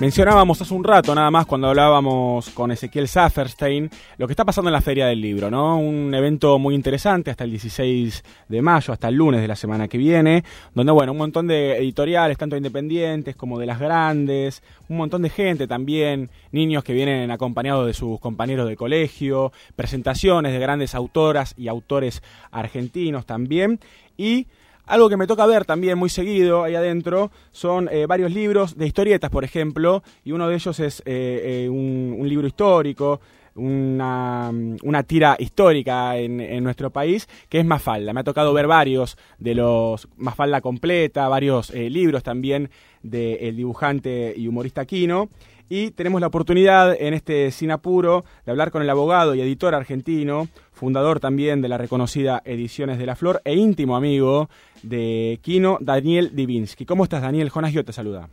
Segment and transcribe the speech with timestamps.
[0.00, 4.68] Mencionábamos hace un rato nada más cuando hablábamos con Ezequiel Safferstein lo que está pasando
[4.68, 5.78] en la Feria del Libro, ¿no?
[5.78, 9.86] Un evento muy interesante hasta el 16 de mayo, hasta el lunes de la semana
[9.86, 10.42] que viene,
[10.74, 15.30] donde, bueno, un montón de editoriales, tanto independientes como de las grandes, un montón de
[15.30, 21.54] gente también, niños que vienen acompañados de sus compañeros de colegio, presentaciones de grandes autoras
[21.56, 23.78] y autores argentinos también,
[24.16, 24.48] y
[24.86, 28.86] algo que me toca ver también muy seguido ahí adentro son eh, varios libros de
[28.86, 33.20] historietas, por ejemplo, y uno de ellos es eh, eh, un, libro histórico,
[33.54, 34.50] una,
[34.82, 38.12] una tira histórica en, nuestro país, que es Mafalda.
[38.12, 42.70] Me ha tocado ver varios de los Mafalda completa, varios libros también
[43.02, 45.28] del dibujante y humorista Quino.
[45.68, 49.74] Y tenemos la oportunidad en este Sin Apuro de hablar con el abogado y editor
[49.74, 54.48] argentino, fundador también de la reconocida Ediciones de la Flor e íntimo amigo
[54.82, 56.84] de Kino, Daniel Divinsky.
[56.84, 57.50] ¿Cómo estás, Daniel?
[57.50, 58.28] Jonas yo te saluda.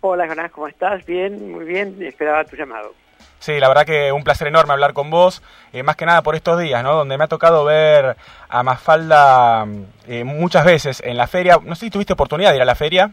[0.00, 1.04] Hola, Jonas, ¿cómo estás?
[1.04, 2.92] Bien, muy bien, esperaba tu llamado.
[3.40, 6.36] Sí, la verdad que un placer enorme hablar con vos, eh, más que nada por
[6.36, 6.94] estos días, ¿no?
[6.94, 8.14] Donde me ha tocado ver
[8.48, 9.66] a Mafalda
[10.06, 11.58] eh, muchas veces en la feria.
[11.64, 13.10] No sé si tuviste oportunidad de ir a la feria.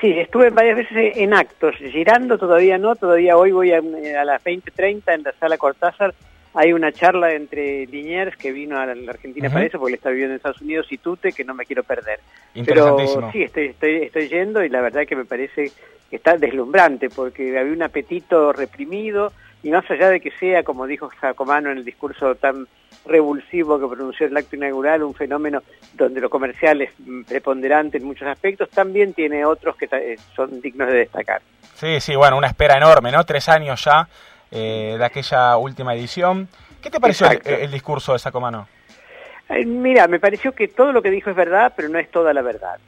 [0.00, 4.42] Sí, estuve varias veces en actos, girando todavía no, todavía hoy voy a, a las
[4.44, 6.12] 20.30 en la sala Cortázar
[6.54, 10.10] hay una charla entre Liniers, que vino a la Argentina para eso, porque él está
[10.10, 12.20] viviendo en Estados Unidos, y Tute, que no me quiero perder.
[12.66, 12.98] Pero
[13.32, 15.70] sí, estoy, estoy, estoy yendo y la verdad que me parece
[16.10, 19.32] que está deslumbrante, porque había un apetito reprimido,
[19.62, 22.66] y más allá de que sea, como dijo Sacomano en el discurso tan
[23.04, 25.62] revulsivo que pronunció el acto inaugural, un fenómeno
[25.94, 26.90] donde lo comercial es
[27.26, 31.42] preponderante en muchos aspectos, también tiene otros que eh, son dignos de destacar.
[31.74, 33.24] Sí, sí, bueno, una espera enorme, ¿no?
[33.24, 34.08] Tres años ya
[34.50, 36.48] eh, de aquella última edición.
[36.80, 38.68] ¿Qué te pareció el, discurso de Sacomano?
[39.48, 42.32] Eh, mira, me pareció que todo lo que dijo es verdad, pero no es toda
[42.32, 42.78] la verdad.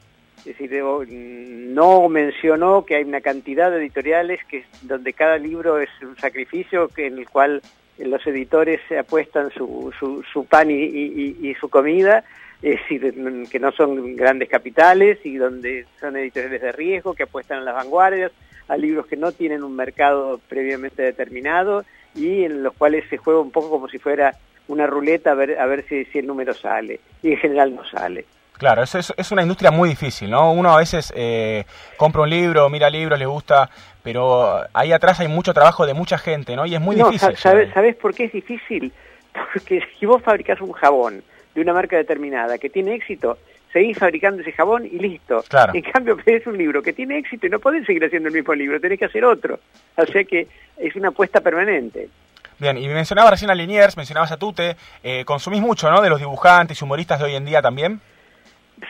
[0.45, 5.89] Es decir, no mencionó que hay una cantidad de editoriales que donde cada libro es
[6.03, 7.61] un sacrificio en el cual
[7.97, 12.23] los editores apuestan su, su, pan y, su comida,
[12.61, 13.13] es decir,
[13.49, 17.75] que no son grandes capitales y donde son editoriales de riesgo que apuestan a las
[17.75, 18.31] vanguardias
[18.67, 23.39] a libros que no tienen un mercado previamente determinado y en los cuales se juega
[23.39, 24.35] un poco como si fuera
[24.67, 27.85] una ruleta a ver, a ver si, si el número sale, y en general no
[27.85, 28.25] sale.
[28.57, 30.51] Claro, es, es, una industria muy difícil, ¿no?
[30.51, 31.65] Uno a veces eh,
[31.97, 33.69] compra un libro, mira libros, le gusta,
[34.01, 36.65] pero ahí atrás hay mucho trabajo de mucha gente, ¿no?
[36.65, 37.35] Y es muy difícil.
[37.35, 38.93] ¿sabes, ¿Sabes por qué es difícil?
[39.53, 41.23] Porque si vos fabricás un jabón
[41.53, 43.37] de una marca determinada que tiene éxito,
[43.73, 45.43] seguís fabricando ese jabón y listo.
[45.73, 48.53] En cambio, es un libro que tiene éxito y no podés seguir haciendo el mismo
[48.53, 49.59] libro, tenés que hacer otro.
[49.97, 52.07] O sea que es una apuesta permanente.
[52.57, 56.19] Bien, y mencionaba recién a Liniers, mencionabas a Tute, eh, consumís mucho, ¿no?, de los
[56.19, 57.99] dibujantes y humoristas de hoy en día también.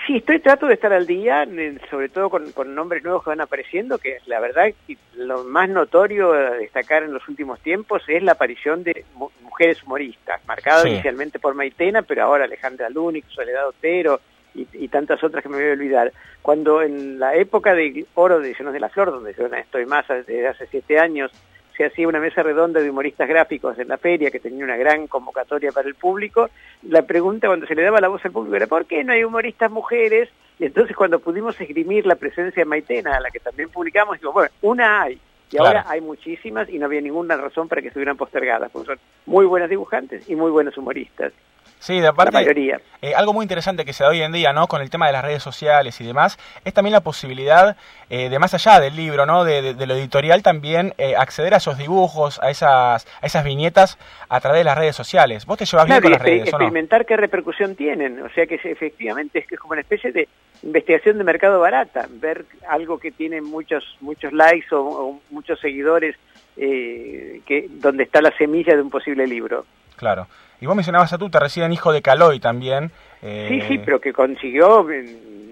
[0.08, 1.48] Sí, estoy trato de estar al día,
[1.92, 4.72] sobre todo con, nombres nuevos que van apareciendo, que la verdad
[5.16, 9.06] lo más notorio a destacar en los últimos tiempos es la aparición de
[9.42, 14.20] mujeres humoristas, marcadas inicialmente por Maitena, pero ahora Alejandra Lúnic, Soledad Otero,
[14.56, 16.14] y, tantas otras que me voy a olvidar.
[16.42, 20.08] Cuando en la época de oro de Ediciones de la Flor, donde yo estoy más
[20.08, 21.32] desde hace siete años,
[21.76, 25.08] se hacía una mesa redonda de humoristas gráficos en la feria que tenía una gran
[25.08, 26.50] convocatoria para el público,
[26.84, 29.24] la pregunta cuando se le daba la voz al público era ¿por qué no hay
[29.24, 30.30] humoristas mujeres?
[30.60, 34.32] Y entonces cuando pudimos esgrimir la presencia de Maitena, a la que también publicamos, digo,
[34.32, 35.20] bueno, una hay,
[35.52, 39.00] y ahora hay muchísimas y no había ninguna razón para que estuvieran postergadas, porque son
[39.26, 41.34] muy buenas dibujantes y muy buenos humoristas.
[41.80, 42.80] Sí, de aparte, mayoría.
[43.02, 44.68] Eh, algo muy interesante que se da hoy en día, ¿no?
[44.68, 47.78] Con el tema de las redes sociales y demás, es también la posibilidad
[48.10, 49.44] eh, de más allá del libro, ¿no?
[49.44, 54.00] De, lo editorial también eh, acceder a esos dibujos, a esas, a esas viñetas
[54.30, 55.46] a través de las redes sociales.
[55.46, 56.48] ¿Vos te llevas bien con las redes?
[56.48, 60.28] Experimentar qué repercusión tienen, o sea que efectivamente es que es como una especie de
[60.64, 66.16] investigación de mercado barata, ver algo que tiene muchos muchos likes o, muchos seguidores,
[66.56, 69.66] que donde está la semilla de un posible libro.
[69.98, 70.28] Claro.
[70.62, 72.92] Y vos mencionabas a Tuta recién hijo de Caloi también.
[73.22, 75.04] Eh, sí, sí, pero que consiguió eh,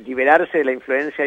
[0.06, 1.25] liberarse de la influencia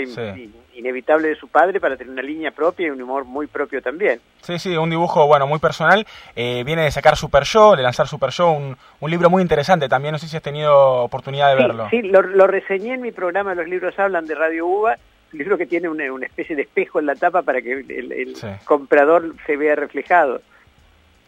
[0.77, 4.21] inevitable de su padre para tener una línea propia y un humor muy propio también.
[4.43, 6.07] Sí, sí, un dibujo, bueno, muy personal.
[6.35, 9.89] Eh, viene de sacar Super Show, de lanzar Super Show, un, un, libro muy interesante
[9.89, 10.13] también.
[10.13, 11.89] No sé si has tenido oportunidad de verlo.
[11.91, 14.99] Sí, lo, reseñé en mi programa Los Libros Hablan de Radio UBA.
[15.33, 19.35] Un libro que tiene una, especie de espejo en la tapa para que el, comprador
[19.47, 20.41] se vea reflejado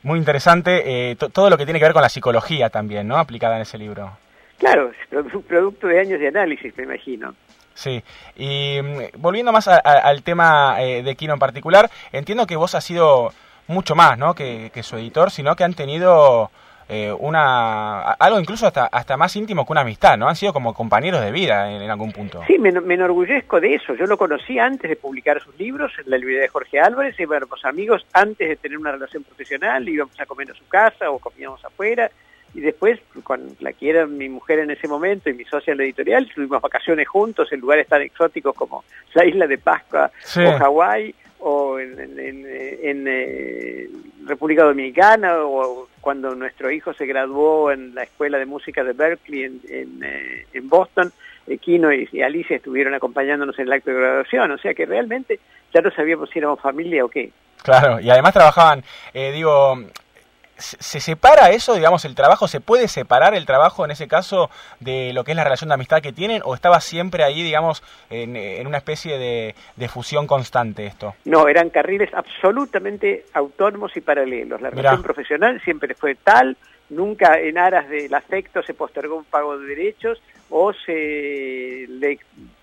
[0.02, 3.16] muy interesante eh, todo lo que tiene que ver con la psicología también, ¿no?
[3.16, 4.12] Aplicada en ese libro.
[4.58, 7.34] Claro, es un producto de años de análisis, me imagino.
[7.74, 8.02] Sí,
[8.36, 12.84] y mm, volviendo más al tema eh, de Kino en particular, entiendo que vos has
[12.84, 13.32] sido
[13.68, 14.34] mucho más, ¿no?
[14.34, 16.50] Que, su editor, sino que han tenido
[16.88, 20.26] eh, una algo incluso hasta hasta más íntimo que una amistad, ¿no?
[20.26, 22.42] Han sido como compañeros de vida en, algún punto.
[22.46, 23.94] Sí, me, enorgullezco de eso.
[23.94, 27.64] Yo lo conocí antes de publicar sus libros en la librería de Jorge Álvarez, éramos
[27.64, 31.62] amigos antes de tener una relación profesional, íbamos a comer a su casa o comíamos
[31.64, 32.10] afuera,
[32.54, 35.78] y después, con la que era mi mujer en ese momento y mi socia en
[35.78, 40.58] la editorial, tuvimos vacaciones juntos en lugares tan exóticos como la isla de Pascua o
[40.58, 43.88] Hawái o en, eh,
[44.26, 49.44] República Dominicana o cuando nuestro hijo se graduó en la Escuela de Música de Berkeley
[49.44, 51.12] en, en, eh, Boston,
[51.46, 55.40] eh, Kino y, Alicia estuvieron acompañándonos en el acto de graduación, o sea que realmente
[55.72, 57.30] ya no sabíamos si éramos familia o qué.
[57.62, 59.76] Claro, y además trabajaban, digo,
[60.58, 62.48] ¿Se separa eso, digamos, el trabajo?
[62.48, 64.50] ¿Se puede separar el trabajo en ese caso
[64.80, 66.42] de lo que es la relación de amistad que tienen?
[66.44, 71.14] ¿O estaba siempre ahí, digamos, en, una especie de, fusión constante esto?
[71.24, 74.60] No, eran carriles absolutamente autónomos y paralelos.
[74.60, 76.56] La relación profesional siempre fue tal,
[76.90, 80.20] nunca en aras del afecto se postergó un pago de derechos
[80.50, 82.18] o se le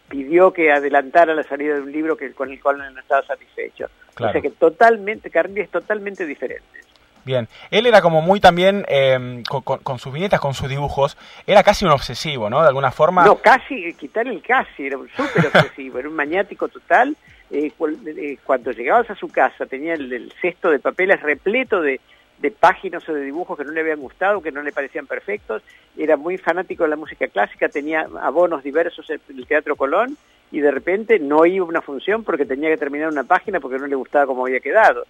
[0.10, 3.88] pidió que adelantara la salida de un libro que, con el cual no estaba satisfecho.
[4.20, 6.85] O sea que totalmente, carriles totalmente diferentes.
[7.26, 11.18] Bien, él era como muy también, em, con, sus viñetas, con sus dibujos,
[11.48, 12.62] era casi un obsesivo, ¿no?
[12.62, 13.26] De alguna forma.
[13.26, 17.18] No, casi, quitar el casi, era un súper obsesivo, era un maniático total.
[17.50, 17.72] Eh,
[18.06, 22.00] eh, cuando llegabas a su casa tenía el, cesto de papeles repleto de,
[22.38, 25.64] de páginas o de dibujos que no le habían gustado, que no le parecían perfectos,
[25.98, 30.16] era muy fanático de la música clásica, tenía abonos diversos en el Teatro Colón
[30.52, 33.80] y de repente no iba a una función porque tenía que terminar una página porque
[33.80, 35.06] no le gustaba cómo había quedado.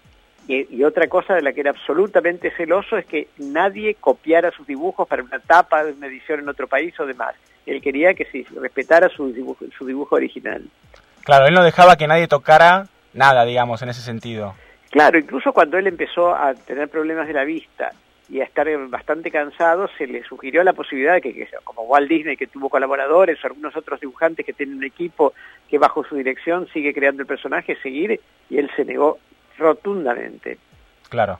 [0.48, 5.08] Y, otra cosa de la que era absolutamente celoso es que nadie copiara sus dibujos
[5.08, 7.34] para una tapa de una edición en otro país o demás.
[7.66, 10.62] Él quería que se respetara su dibujo, su dibujo original.
[11.24, 14.54] Claro, él no dejaba que nadie tocara nada, digamos, en ese sentido.
[14.90, 17.90] Claro, incluso cuando él empezó a tener problemas de la vista
[18.28, 22.36] y a estar bastante cansado, se le sugirió la posibilidad de que, como Walt Disney,
[22.36, 25.32] que tuvo colaboradores, o algunos otros dibujantes que tienen un equipo
[25.68, 29.18] que bajo su dirección sigue creando el personaje, seguir, y él se negó
[29.58, 30.58] rotundamente.
[31.08, 31.38] Claro.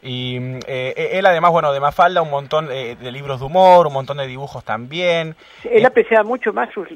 [0.00, 4.18] Y eh, él además, bueno, de Mafalda, un montón de, libros de humor, un montón
[4.18, 5.34] de dibujos también.
[5.64, 6.86] Él eh, apreciaba mucho más sus,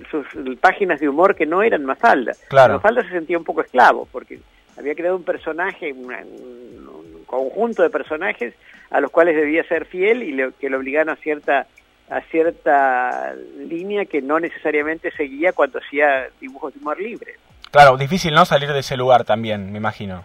[0.61, 2.33] páginas de humor que no eran Mafalda.
[2.49, 2.75] Claro.
[2.75, 4.41] Mafalda se sentía un poco esclavo, porque
[4.79, 8.55] había creado un personaje, un, conjunto de personajes
[8.91, 11.67] a los cuales debía ser fiel y que lo obligaban a cierta
[12.11, 17.37] a cierta línea que no necesariamente seguía cuando hacía dibujos de humor libre.
[17.71, 18.45] Claro, difícil, ¿no?
[18.45, 20.23] Salir de ese lugar también, me imagino.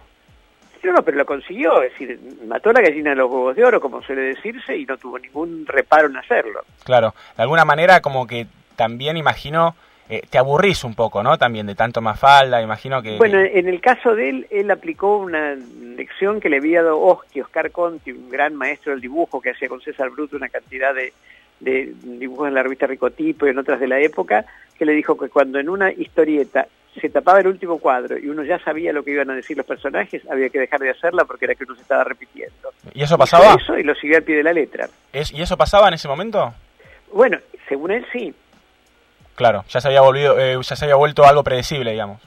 [0.84, 3.82] No, no, pero lo consiguió, es decir, mató la gallina de los huevos de oro,
[3.82, 6.62] como suele decirse, y no tuvo ningún reparo en hacerlo.
[6.84, 9.76] Claro, de alguna manera como que también imagino,
[10.10, 11.38] eh, te aburrís un poco, ¿no?
[11.38, 13.18] También de tanto más falda, imagino que...
[13.18, 17.72] Bueno, en el caso de él, él aplicó una lección que le había dado Oscar
[17.72, 21.12] Conti, un gran maestro del dibujo que hacía con César Bruto una cantidad de,
[21.60, 24.46] de dibujos en la revista Ricotipo y en otras de la época,
[24.78, 26.68] que le dijo que cuando en una historieta
[27.00, 29.66] se tapaba el último cuadro y uno ya sabía lo que iban a decir los
[29.66, 32.70] personajes, había que dejar de hacerla porque era que uno se estaba repitiendo.
[32.94, 33.54] ¿Y eso pasaba?
[33.54, 34.90] Y eso y lo siguió al pie de la letra.
[35.14, 36.54] ¿Y eso pasaba en ese momento?
[37.12, 38.34] Bueno, según él sí.
[39.36, 42.22] Claro, ya se había, volvido, eh, ya se había vuelto algo predecible, digamos.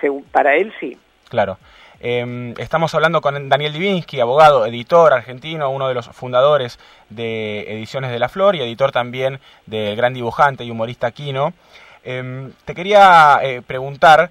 [0.00, 0.96] Según, para él sí.
[1.28, 1.58] Claro.
[2.00, 6.78] Em, estamos hablando con Daniel Divinsky, abogado, editor argentino, uno de los fundadores
[7.10, 11.54] de Ediciones de la Flor y editor también del gran dibujante y humorista Quino.
[12.04, 14.30] Em, te quería eh, preguntar,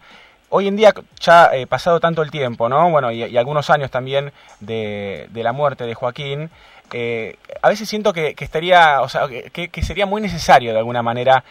[0.49, 2.89] hoy en día ya eh, pasado tanto el tiempo, ¿no?
[2.89, 6.49] Bueno, y, algunos años también de, la muerte de Joaquín,
[6.93, 11.43] eh, a veces siento que, estaría, o sea, que, sería muy necesario de alguna manera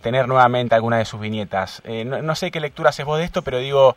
[0.00, 1.82] tener nuevamente alguna de sus viñetas.
[1.84, 3.96] No, sé qué lectura haces vos de esto, pero digo,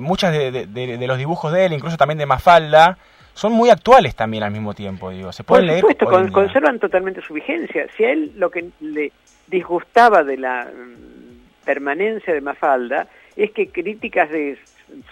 [0.00, 2.96] muchas de, los dibujos de él, incluso también de Mafalda,
[3.38, 5.30] son muy actuales también al mismo tiempo, digo.
[5.30, 7.86] Se pueden Por supuesto, conservan totalmente su vigencia.
[7.96, 9.12] Si a él lo que le
[9.46, 14.58] disgustaba de la mm, permanencia de Mafalda es que críticas de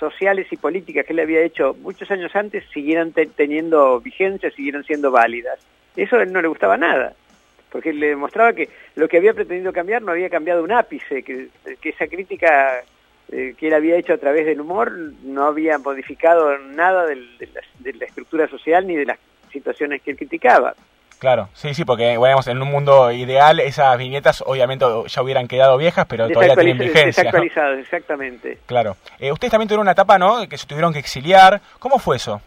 [0.01, 5.13] sociales y políticas que él había hecho muchos años antes siguieran teniendo vigencia, siguieran siendo
[5.13, 5.61] válidas.
[5.95, 7.15] Eso a él no le gustaba nada,
[7.71, 11.49] porque le demostraba que lo que había pretendido cambiar no había cambiado un ápice, que,
[11.85, 12.83] esa crítica
[13.33, 14.93] eh, que él había hecho a través del humor
[15.23, 19.19] no había modificado nada de la estructura social ni de las
[19.51, 20.75] situaciones que él criticaba.
[21.19, 25.79] Claro, sí, sí, porque bueno, en un mundo ideal esas viñetas obviamente ya hubieran quedado
[25.79, 27.23] viejas, pero todavía tienen vigencia.
[27.25, 28.59] Desactualizadas, exactamente.
[28.67, 28.97] Claro.
[29.19, 31.61] Eh, ustedes también tuvieron una etapa, ¿no?, que se tuvieron que exiliar.
[31.79, 32.43] ¿Cómo fue eso?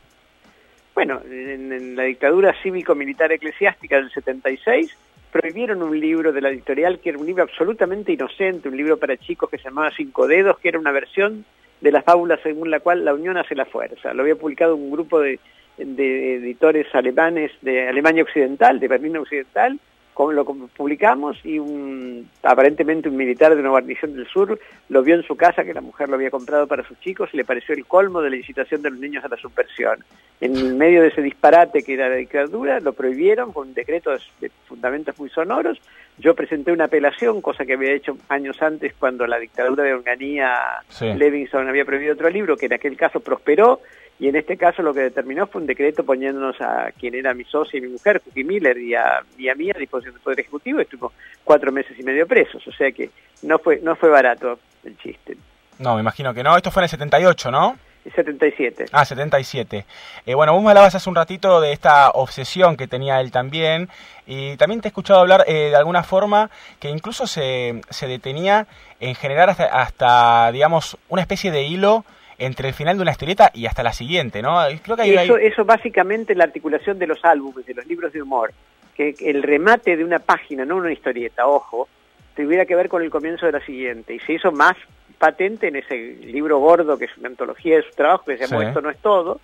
[0.93, 4.95] Bueno, en, la dictadura cívico-militar eclesiástica del 76
[5.31, 9.17] prohibieron un libro de la editorial que era un libro absolutamente inocente, un libro para
[9.17, 11.45] chicos que se llamaba Cinco Dedos, que era una versión
[11.81, 14.13] de la fábula según la cual la unión hace la fuerza.
[14.13, 15.39] Lo había publicado un grupo de
[15.85, 19.79] de editores alemanes de Alemania Occidental, de Berlín Occidental,
[20.27, 24.59] lo publicamos y un, aparentemente un militar de una guarnición del sur
[24.89, 27.37] lo vio en su casa que la mujer lo había comprado para sus chicos y
[27.37, 30.03] le pareció el colmo de la incitación de los niños a la subversión.
[30.41, 34.11] En medio de ese disparate que era la dictadura, lo prohibieron con un decreto
[34.41, 35.79] de fundamentos muy sonoros.
[36.17, 40.83] Yo presenté una apelación, cosa que había hecho años antes cuando la dictadura de Onganía
[40.99, 43.79] Levinson había prohibido otro libro, que en aquel caso prosperó
[44.19, 47.45] y en este caso lo que determinó fue un decreto poniéndonos a quien era mi
[47.45, 50.41] socia y mi mujer, Cookie Miller, y a, y a mí a disposición del Poder
[50.41, 51.13] Ejecutivo, estuvimos
[51.45, 53.09] cuatro meses y medio presos, o sea que
[53.43, 55.37] no fue, no fue barato el chiste.
[55.79, 57.77] No, me imagino que no, esto fue en el 78, ¿no?
[58.13, 58.85] 77.
[58.91, 59.85] Ah, 77.
[60.25, 63.89] Eh, bueno, vos me hablabas hace un ratito de esta obsesión que tenía él también,
[64.25, 66.49] y también te he escuchado hablar eh, de alguna forma
[66.79, 68.67] que incluso se, se detenía
[68.99, 72.03] en generar hasta, hasta, digamos, una especie de hilo
[72.39, 74.57] entre el final de una historieta y hasta la siguiente, ¿no?
[74.81, 78.21] Creo que hay, eso, eso básicamente la articulación de los álbumes, de los libros de
[78.21, 78.51] humor,
[78.95, 81.87] que el remate de una página, no una historieta, ojo,
[82.35, 84.75] tuviera que ver con el comienzo de la siguiente, y se hizo más
[85.17, 88.61] patente en ese libro gordo que es una antología de su trabajo, que se llamó
[88.61, 89.41] Esto no es todo,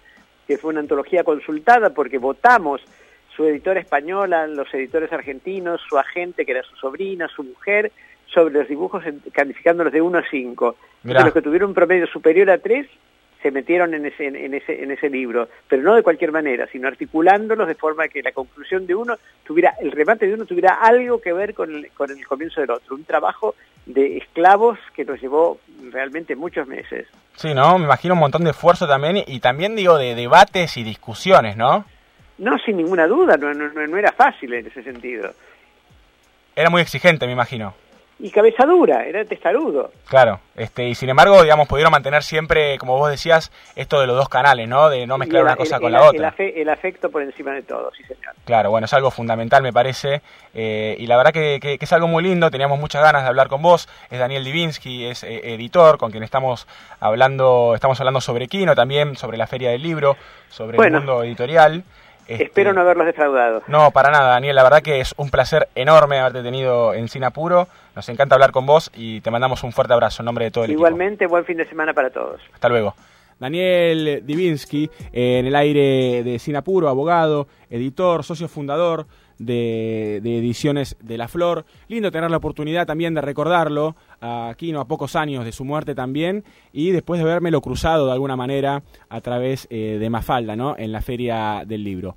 [0.47, 2.81] que fue una antología consultada porque votamos
[3.35, 7.91] su editora española, los editores argentinos, su agente que era su sobrina, su mujer,
[8.35, 10.75] sobre los dibujos calificándolos de 1 a 5.
[11.03, 12.85] Los que tuvieron un promedio superior a 3
[13.41, 16.87] se metieron en ese, en, ese, en ese libro, pero no de cualquier manera, sino
[16.87, 21.21] articulándolos de forma que la conclusión de uno tuviera, el remate de uno tuviera algo
[21.21, 23.53] que ver con el, con el comienzo del otro, un trabajo
[23.85, 25.59] de esclavos que nos llevó
[25.91, 27.07] realmente muchos meses.
[27.35, 27.77] Sí, ¿no?
[27.77, 31.85] Me imagino un montón de esfuerzo también y también digo de debates y discusiones, ¿no?
[32.39, 35.31] No, sin ninguna duda, no, no, no era fácil en ese sentido.
[36.55, 37.75] Era muy exigente, me imagino
[38.17, 39.91] y cabeza dura, era testarudo.
[40.07, 44.15] Claro, este, y sin embargo, digamos, pudieron mantener siempre, como vos decías, esto de los
[44.15, 44.89] dos canales, ¿no?
[44.89, 46.33] De no mezclar una cosa con la otra.
[46.37, 48.33] El, afecto por encima de todo, sí señor.
[48.45, 50.21] Claro, bueno, es algo fundamental, me parece,
[50.53, 53.49] eh, y la verdad que, que, es algo muy lindo, teníamos muchas ganas de hablar
[53.49, 56.67] con vos, es Daniel Divinsky, es eh, editor, con quien estamos
[56.99, 60.15] hablando, estamos hablando sobre Kino, también sobre la Feria del Libro,
[60.49, 61.83] sobre el mundo editorial.
[62.27, 63.61] Espero no haberlos defraudado.
[63.67, 64.55] No, para nada, Daniel.
[64.55, 67.67] La verdad que es un placer enorme haberte tenido en Sinapuro.
[67.95, 70.63] Nos encanta hablar con vos y te mandamos un fuerte abrazo en nombre de todo
[70.63, 70.79] el equipo.
[70.79, 72.41] Igualmente, buen fin de semana para todos.
[72.53, 72.95] Hasta luego.
[73.39, 81.27] Daniel Divinsky, en el aire de Sinapuro, abogado, editor, socio fundador de, Ediciones de la
[81.27, 81.65] Flor.
[81.87, 85.95] Lindo tener la oportunidad también de recordarlo, aquí no a pocos años de su muerte
[85.95, 90.75] también, y después de vermelo cruzado de alguna manera a través eh, de Mafalda, ¿no?
[90.77, 92.15] En la Feria del Libro.